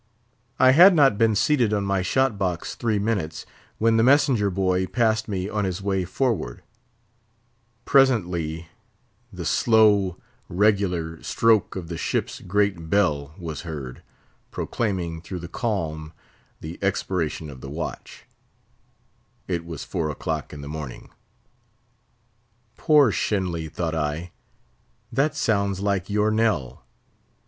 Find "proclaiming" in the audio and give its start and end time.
14.49-15.21